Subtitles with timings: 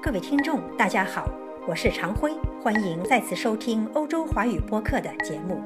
[0.00, 1.28] 各位听众，大家好，
[1.66, 5.60] 我是常辉，欢迎再次收听欧洲华语播客的节目。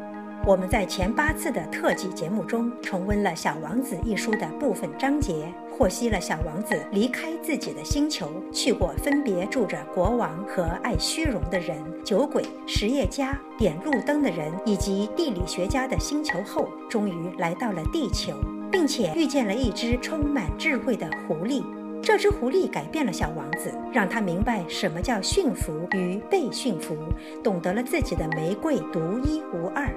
[0.47, 18.33] 我们在前八次的特辑节目中重温了《小王子》一书的部分章节，获悉了小王子离开自己的星球，去过分别住着国王和爱虚荣的人、酒鬼、实业家、点路灯的人以及地理学家的星球后，终于来到了地球，
[18.71, 21.63] 并且遇见了一只充满智慧的狐狸。
[22.03, 26.97] 这只狐狸改变了小王子，让他明白什么叫驯服与被驯服，
[27.45, 29.89] 懂得了自己的玫瑰独一无二。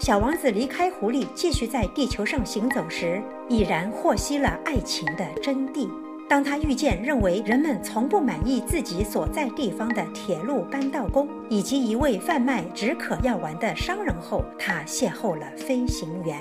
[0.00, 5.86] 小王子离开狐狸，继续在地球上行走时，已然获悉了爱情的真谛。
[6.26, 16.38] 当他遇见认为人们从不满意自己所在地方的铁路搬道工，以及一位贩卖止渴药丸的商人后，他邂逅了飞行员。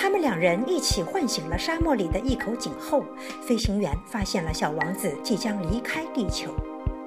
[0.00, 3.04] 他们两人一起唤醒了沙漠里的一口井后，
[3.42, 6.54] 飞行员发现了小王子即将离开地球。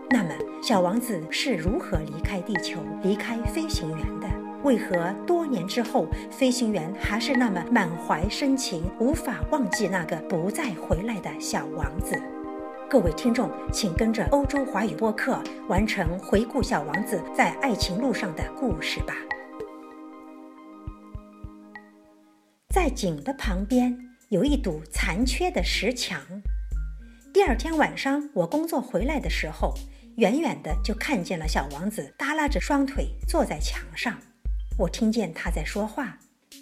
[0.09, 0.31] 那么，
[0.61, 4.27] 小王子是如何离开地球、离开飞行员的？
[4.63, 12.21] 为何多年之后，飞行员还是那么满怀深情，无法忘记那个不再回来的小王子？
[12.89, 19.15] 各位听众，请跟着欧洲华语播客完成回顾小王子在爱情路上的故事吧。
[22.71, 23.93] 在井的旁边
[24.29, 26.21] 有一堵残缺的石墙。
[27.33, 29.73] 第二天晚上，我工作回来的时候，
[30.15, 34.17] 远远的就看见了小王子耷拉着双腿坐在墙上。
[34.77, 36.17] 我听见他在说话：“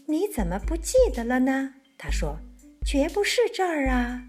[0.10, 2.40] 你怎么不记得了呢？”他说
[2.84, 4.24] ：“绝不是这儿啊。”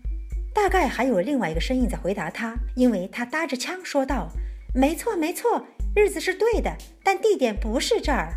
[0.53, 4.29] 大概还有另外一个声音在回答他，因为他搭着腔说道
[4.77, 5.65] ：“没错，没错，
[5.97, 8.35] 日子是对的，但地点不是这儿。”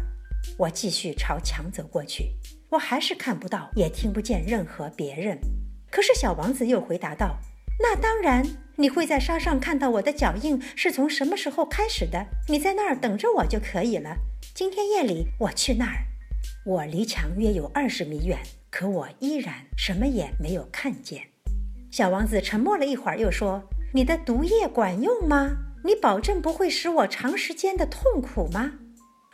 [0.58, 2.36] 我继续朝墙走过去，
[2.70, 5.38] 我还是看不到，也听不见任何别人。
[5.90, 7.38] 可是小王子又回答道
[7.82, 8.46] ：“那当然，
[8.78, 12.26] 你会在沙上看到我的脚印是从什么时候开始的。
[12.48, 14.16] 你在那儿等着我就可以了。”
[14.54, 16.06] 今天夜里我去那儿，
[16.66, 18.38] 我离墙约有二十米远，
[18.70, 21.24] 可我依然什么也没有看见。
[21.90, 23.64] 小王子沉默了一会儿，又说
[23.94, 25.52] ：“你的毒液管用吗？
[25.86, 28.74] 你保证不会使我长时间的痛苦吗？”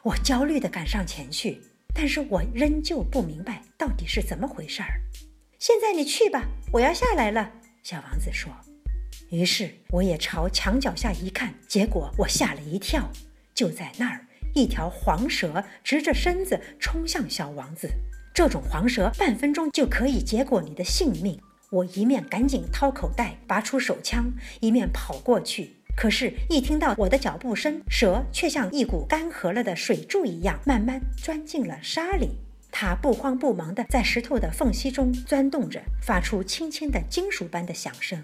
[0.03, 1.61] 我焦虑地赶上前去，
[1.93, 5.01] 但是我仍旧不明白到底是怎么回事儿。
[5.59, 7.51] 现在你去吧，我要下来了。”
[7.83, 8.51] 小王子说。
[9.29, 13.11] 于是我也朝墙脚下一看，结果我吓了一跳，
[13.53, 14.25] 就在那儿。
[14.55, 17.87] 一条黄蛇直着身子冲向小王子，
[18.33, 21.39] 这种黄蛇半分钟就可以结果你的性命。
[21.69, 25.75] 我一面赶紧掏口袋拔出手枪，一面跑过去。
[26.01, 32.29] 可是，一听到我的脚步声，蛇却像一股干涸了的水柱一样，慢慢钻进了沙里。
[32.71, 38.17] 它不慌不忙地在石头的缝隙中钻动着，发出轻轻的金属般的响声。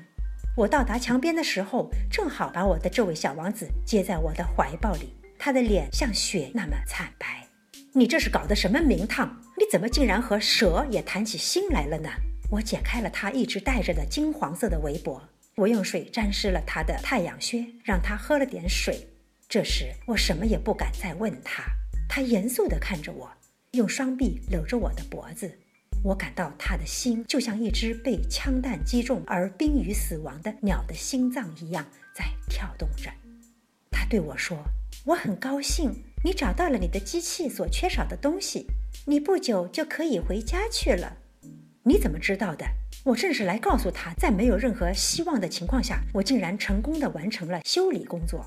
[0.55, 5.13] 我到达墙边的时候，正好把我的这位小王子接在我的怀抱里。
[5.37, 7.45] 他的脸像雪那么惨白，
[7.91, 9.37] 你这是搞的什么名堂？
[9.57, 12.09] 你怎么竟然和蛇也谈起心来了呢？
[12.49, 15.21] 我解开了他一直戴着的金黄色的围脖，
[15.57, 19.07] 我用水沾湿了他的太阳靴，让他喝了点水。
[19.47, 21.63] 这时我什么也不敢再问他，
[22.09, 23.31] 他严肃地看着我，
[23.71, 25.57] 用双臂搂着我的脖子。
[26.03, 33.09] 我感到他的心就像一只被枪弹击中而濒于死亡的鸟的心脏一样在跳动着。
[33.91, 34.57] 他对我说。
[35.05, 35.93] 我很高兴
[36.23, 38.65] 你找到了你的机器所缺少的东西，
[39.05, 41.17] 你不久就可以回家去了。
[41.83, 42.65] 你怎么知道的？
[43.05, 48.43] 我正是来告诉他，在没有任何希望的情况下，我竟然成功的完成了修理工作。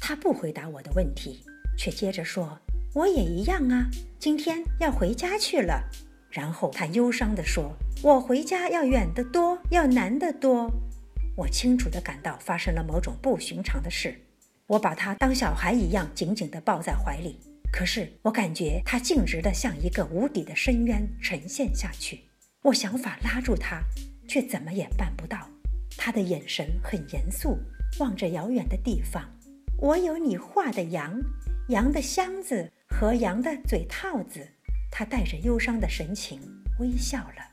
[0.00, 1.44] 他不回答我的问题，
[1.76, 2.58] 却接着说
[2.96, 5.84] ：“我也一样啊，今天要回家去了。”
[6.32, 10.70] 然后他忧伤地说：“我回家要远得多，要难得多。”
[11.36, 14.18] 我清楚地感到发生了某种不寻常的事。
[14.66, 17.38] 我把他当小孩一样紧紧地抱在怀里，
[17.70, 22.20] 可是我感觉他径直地向一个无底的深渊沉陷下去。
[22.62, 23.82] 我想法拉住他，
[24.28, 25.48] 却怎么也办不到。
[25.96, 27.58] 他的眼神很严肃，
[27.98, 29.24] 望着遥远的地方。
[29.78, 31.18] 我有你画的羊，
[31.68, 34.46] 羊的箱子和羊的嘴套子。
[34.90, 36.38] 他带着忧伤的神情
[36.78, 37.48] 微笑了。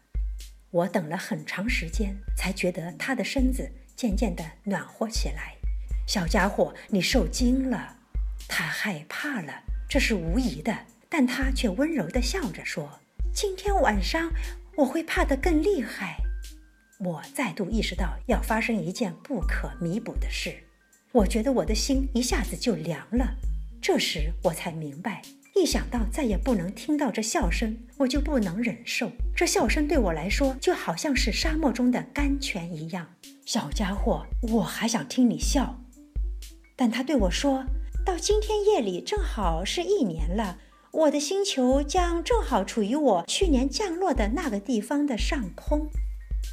[0.72, 5.56] 我等了很长时间，才觉得他的身子渐渐地暖和起来。
[6.06, 7.96] 小家伙，你受惊了，
[8.50, 10.78] 他害怕了，这是无疑的。
[11.08, 13.00] 但他却温柔地笑着说
[13.34, 14.30] ：“今天晚上
[14.78, 16.18] 我会怕得更厉害。”
[17.00, 20.56] 我再度意识到要发生一件不可弥补的事，
[21.12, 23.36] 我觉得我的心一下子就凉了。
[23.80, 25.22] 这时我才明白，
[25.56, 29.12] 一想到再也不能听到这笑声，我就不能忍受。
[29.36, 33.08] 这笑声对我来说就好像是沙漠中的甘泉一样。
[33.46, 35.80] 小家伙，我还想听你笑。
[36.76, 37.64] 但他对我说
[38.04, 40.58] ：“到今天夜里正好是一年了，
[40.92, 45.90] 我的星球将正好处于我去年降落的那个地方的上空。”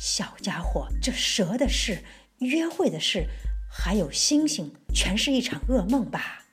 [0.01, 2.03] 小家伙，这蛇的事、
[2.39, 3.27] 约会的事，
[3.71, 6.45] 还有星星，全是一场噩梦吧？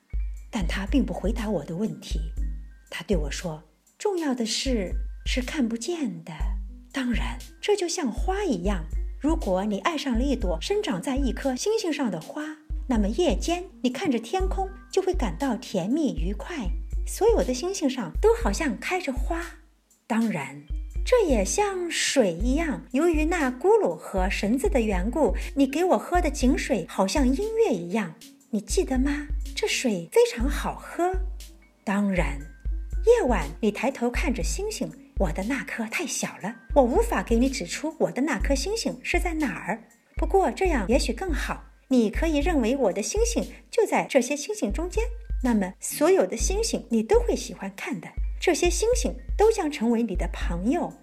[0.49, 2.19] 但他并不回答我的问题。
[2.89, 3.63] 他对我说
[3.97, 4.93] ：“重要的事
[5.25, 6.33] 是看不见的。
[6.91, 8.85] 当然，这就像花一样。
[9.19, 12.57] 如果你爱上了一朵生长在一颗星星上的花，
[12.87, 16.67] 那么夜间你看着天空就会感到甜蜜愉快。
[17.11, 19.41] 所有的星星上都好像开着花。
[20.07, 20.63] 当然，
[21.05, 22.85] 这也像水一样。
[22.91, 28.15] 由于那咕噜和绳子的缘故，你给我喝的井水好像音乐一样。
[28.51, 29.27] 你记得吗？
[29.53, 31.11] 这水非常好喝。
[31.83, 32.39] 当然。”
[33.05, 39.83] 夜晚，你抬头看着星星，我的那颗太小了，我无法给你指出我的那颗星星是在哪儿。
[40.15, 45.03] 不过这样也许更好，你可以认为我的星星就在这些星星中间。
[45.43, 48.07] 那么，所有的星星你都会喜欢看的，
[48.39, 50.93] 这些星星都将成为你的朋友，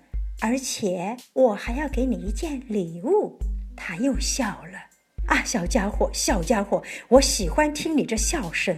[0.40, 3.38] 而且我还要给你一件礼物。
[3.76, 4.78] 他又笑了，
[5.26, 8.76] 啊，小家伙，小家伙，我喜欢听你这笑声。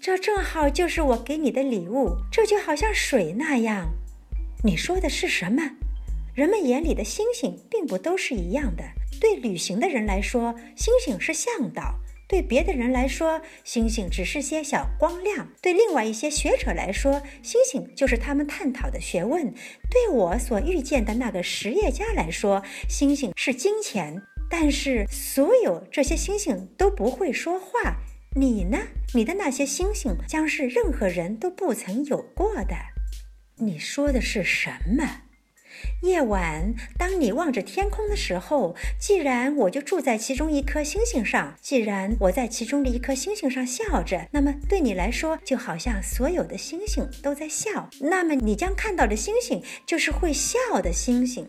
[0.00, 3.88] 这正好就是我给你的礼物，这就好像水那样。
[4.62, 5.62] 你说的是什么？
[6.34, 8.84] 人们眼里的星星并不都是一样的。
[9.20, 11.94] 对旅行的人来说，星星是向导；
[12.26, 19.52] 对别的人来说，星星只是些小光亮；对另外一些学者来说，星星就是他们探讨的学问；
[19.90, 24.22] 对我所遇见的那个实业家来说，星星是金钱。
[24.50, 27.96] 但是，所有这些星星都不会说话。
[28.36, 28.78] 你呢？
[29.14, 32.76] 你的那些星星将是任何人都不曾有过的。
[33.56, 35.23] 你说的是什么？
[36.02, 47.88] 夜晚，当你望着天空的时候，既然我就住在其中一颗星星上，既然我在其中的一颗星星上笑着，那么对你来说，就好像所有的星星都在笑。
[48.00, 51.48] 那么你将看到的星星就是会笑的星星。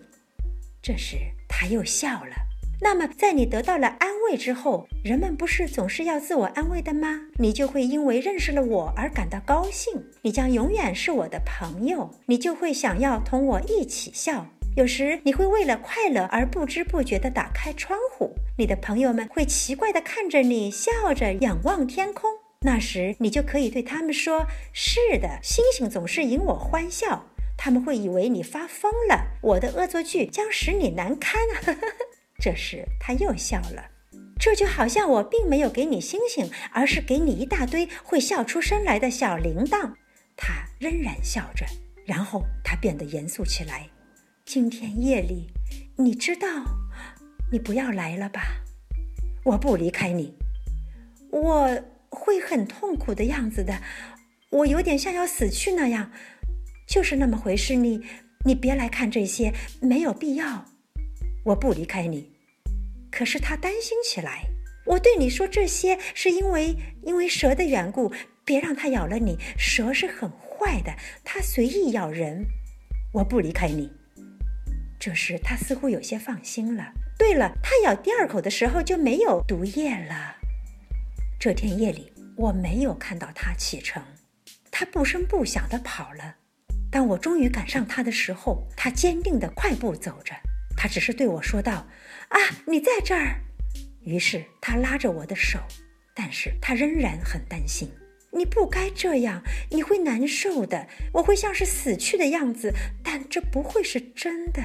[0.81, 1.17] 这时，
[1.47, 2.44] 他又笑了。
[2.81, 7.21] 那么，在你得到了安慰之后，人们不是总是要自我安慰的吗？
[7.37, 14.47] 你就会因为认识了我而感到高兴，你将永远是我的朋友，你就会想要同我一起笑。
[14.75, 22.29] 有时你会为了快乐而不知不觉地打开窗户，你的朋友们会奇怪地看着你，笑着仰望天空。
[22.61, 31.39] 那时你就可以对他们说：“是的，星星总是引我欢笑。”他们会以为你发疯了，我的恶作剧将使你难堪。
[32.39, 33.89] 这时他又笑了，
[34.39, 39.93] 这就好像我并没有给你星星，而是给你一大堆会笑出声来的小铃铛。
[40.37, 41.65] 他仍然笑着，
[42.05, 43.89] 然后他变得严肃起来。
[44.45, 45.47] 今天夜里，
[45.97, 46.47] 你知道，
[47.51, 48.41] 你不要来了吧？
[49.43, 50.37] 我不离开你，
[51.31, 53.81] 我会很痛苦的样子的，
[54.51, 56.11] 我有点像要死去那样，
[56.87, 57.75] 就是那么回事。
[57.75, 58.01] 你，
[58.45, 60.65] 你别来看这些，没有必要。
[61.45, 62.31] 我不离开你，
[63.11, 64.41] 可是他担心起来。
[64.85, 68.11] 我对你说这些，是因为因为蛇的缘故。
[68.43, 70.93] 别让它咬了你，蛇是很坏的，
[71.23, 72.45] 它随意咬人。
[73.11, 73.91] 我不离开你。
[74.99, 76.93] 这时他似乎有些放心了。
[77.17, 80.35] 对了，他咬第二口的时候就没有毒液了。
[81.39, 84.03] 这天夜里，我没有看到他启程，
[84.69, 86.35] 他不声不响地跑了。
[86.91, 90.35] 当我终于赶上他的时候，他坚定地快步走着。
[90.75, 91.87] 他只是对我说道
[92.29, 93.41] ：“啊，你在这儿。”
[94.03, 95.59] 于是他拉着我的手，
[96.13, 97.89] 但是他仍然很担心。
[98.31, 99.41] 你不该这样，
[99.71, 100.87] 你会难受的。
[101.13, 104.61] 我会像是死去的样子，但这不会是真的。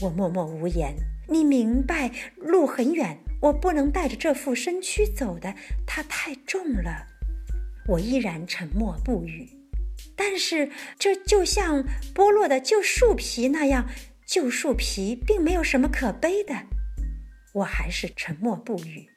[0.00, 0.94] 我默默无言。
[1.28, 5.54] 你明白，路很远，我不能带着这副身躯走的，
[5.86, 7.06] 它太重了。
[7.88, 9.48] 我依然沉默不语。
[10.14, 13.88] 但是这就像剥落的旧树皮那样。
[14.26, 16.54] 旧树皮并没有什么可悲的，
[17.54, 19.08] 我还是沉默不语。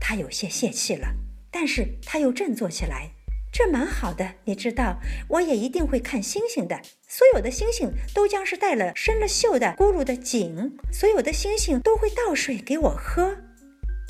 [0.00, 1.14] 他有些泄气了，
[1.50, 3.10] 但是他又振作起来。
[3.50, 6.80] 这蛮好的，你知道，我也一定会看星星的。
[7.08, 13.38] 所有的星星都将是带了生了锈的咕噜的井，所有的星星都会倒水给我喝。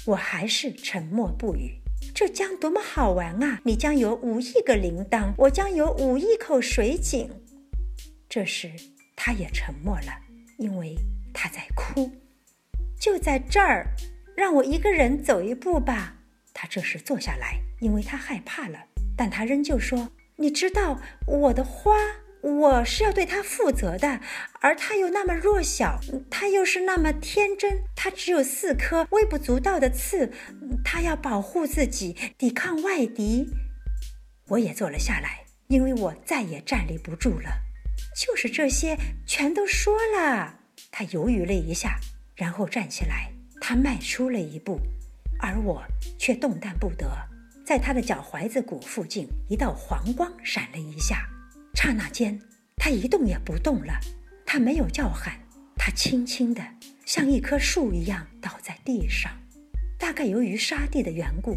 [0.07, 1.81] 我还是沉默不语。
[2.15, 3.61] 这将多么好玩啊！
[3.65, 7.31] 你将有五亿个铃铛，我将有五亿口水井。
[8.29, 8.73] 这时。
[9.21, 10.17] 他也沉默了，
[10.59, 10.95] 因为
[11.35, 12.09] 他在哭。
[13.01, 13.89] 就在这儿，
[14.37, 16.15] 让我一个人走一步吧。
[16.55, 18.79] 他这时坐下来，因为他害怕了。
[19.17, 21.95] 但他仍旧说：“你知道，我的花，
[22.43, 24.21] 我是要对他负责的，
[24.61, 25.99] 而他又那么弱小，
[26.31, 30.33] 他又是那么天真，他只有四颗微不足道的刺，
[30.85, 33.49] 他要保护自己，抵抗外敌。
[34.51, 37.68] 我也坐了下来，因为我再也站立不住了。
[38.17, 40.61] 就是这些，全都说了。
[40.91, 41.99] 他犹豫了一下，
[42.35, 44.81] 然后站起来，他迈出了一步，
[45.41, 45.83] 而我
[46.19, 47.07] 却动弹不得。
[47.65, 51.29] 在他的脚踝子骨附近，一道黄光闪了一下。
[51.75, 52.41] 刹那间，
[52.77, 53.93] 他一动也不动了。
[54.47, 55.39] 他没有叫喊，
[55.77, 56.63] 他轻轻的，
[57.05, 59.31] 像一棵树一样倒在地上。
[59.99, 61.57] 大概由于沙地的缘故，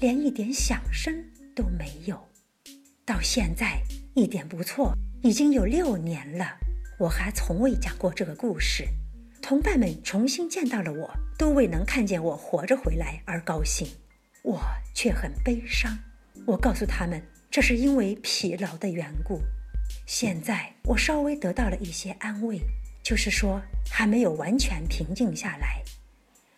[0.00, 1.14] 连一点响声
[1.54, 2.18] 都没有。
[3.04, 3.82] 到现在，
[4.14, 6.58] 一点不错，已经有六年了。
[6.98, 8.84] 我还从未讲过这个故事。
[9.40, 13.86] 同伴们重新见到了我，都为能看见我活着回来而高兴，
[14.42, 14.60] 我
[14.94, 15.96] 却很悲伤。
[16.44, 17.22] 我告诉他们。
[17.52, 19.42] 这是因为疲劳的缘故。
[20.06, 22.58] 现在我稍微得到了一些安慰，
[23.02, 23.60] 就是说
[23.90, 25.82] 还没有完全平静下来。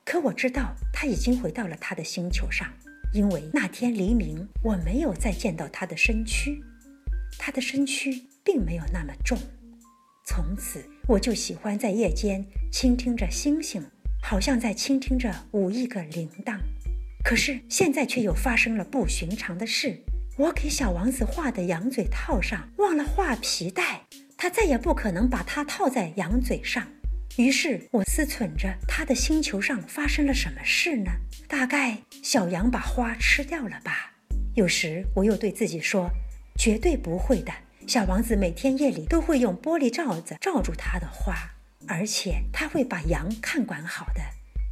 [0.04, 2.73] 可我知道他已经回到了他的星球上，
[3.12, 6.62] 因为那天黎明我没有再见到他的身躯，
[7.37, 9.38] 他的身躯并没有那么重。
[10.26, 13.84] 从此我就喜欢在夜间倾听着星星，
[14.22, 16.58] 好像在倾听着五亿个铃铛。
[17.24, 19.98] 可是现在却又发生了不寻常的事。
[20.36, 24.02] 我给小王子画的羊嘴套上忘了画皮带，
[24.36, 26.86] 他再也不可能把它套在羊嘴上。
[27.36, 31.10] 于是我思忖着他的星球上发生了什么事呢？
[31.48, 34.12] 大概小羊把花吃掉了吧。
[34.54, 36.10] 有时我又对自己说，
[36.58, 37.52] 绝对不会的。
[37.86, 41.34] 小王子每天夜里都会用玻璃罩子罩住他的花，
[41.86, 44.20] 而且他会把羊看管好的。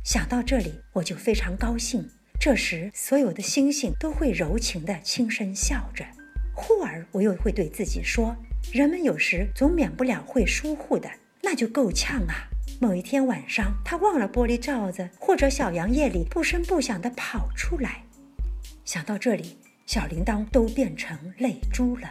[0.02, 2.08] 想到这里，我就非常高兴。
[2.40, 6.04] 这时，所有的星星都会柔情地轻声笑着。
[6.54, 8.34] 忽而，我又会对自己说
[8.72, 11.08] ：“人们有时总免不了会疏忽的，
[11.42, 12.48] 那就够呛啊！”
[12.80, 18.02] 某一天晚上，他忘了玻璃罩子，或者小羊夜里不声不响地跑出来。
[18.84, 22.08] 想到这里，小铃铛都变成泪珠了。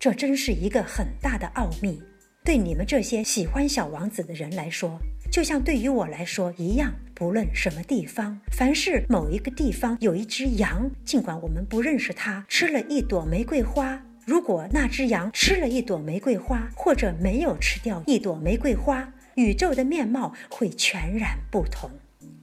[0.00, 2.02] 这真是一个很大的奥秘。
[2.42, 4.98] 对你们这些喜欢小王子的人来说，
[5.30, 6.94] 就像对于我来说一样。
[7.14, 14.02] 不论什么地方，凡是某一个地方有一只羊，尽管我们不认识它，吃了一朵玫瑰花。
[14.24, 21.90] 如果那只羊吃了一朵玫瑰花，或者没有吃掉一朵玫瑰花，宇宙的面貌会全然不同。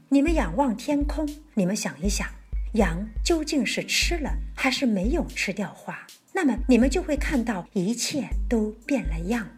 [0.10, 2.28] 你们仰望天空，你们想一想，
[2.74, 6.06] 羊究竟是吃了还是没有吃掉花？
[6.38, 9.50] 那么你们就会看到一切都变了样。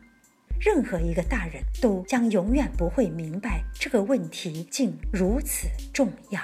[0.62, 6.40] 任何一个大人都将永远不会明白这个问题竟如此重要。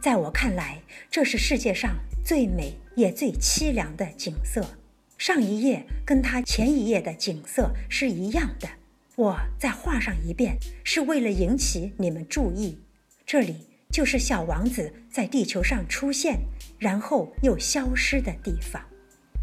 [0.00, 0.80] 在我看来，
[1.10, 4.64] 这是世界上最美也最凄凉的景色。
[5.18, 8.68] 上一页跟他前一页的景色是一样的。
[9.16, 12.78] 我再画上一遍，是为了引起你们注意。
[13.26, 16.38] 这里就是小王子在地球上出现，
[16.78, 18.80] 然后又消失的地方。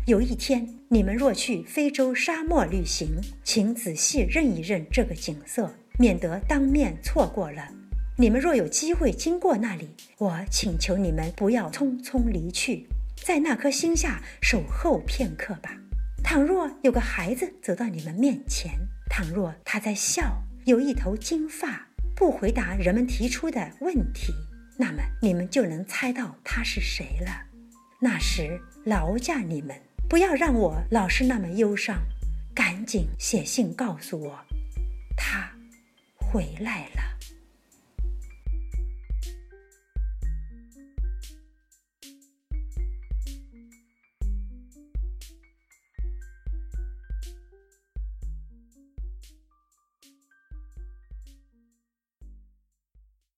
[0.06, 3.08] 有一天，你们若去非洲沙漠旅行，
[3.42, 7.66] 请仔细认一认这个景色，免得当面错过了。
[8.18, 15.78] 你们若有机会经过那里，我请求你们不要匆匆离去，在那颗星下守候片刻吧。
[16.22, 18.74] 倘若有个孩子走到你们面前，
[19.10, 24.34] 倘若他在笑，有一头金发，不回答人们提出的问题，
[24.78, 27.32] 那么你们就能猜到他是谁了。
[28.02, 29.74] 那时，劳驾你们。
[30.14, 32.00] 不要让我老是那么忧伤，
[32.54, 34.40] 赶紧写信告诉我，
[35.18, 35.52] 他
[36.14, 37.13] 回来了。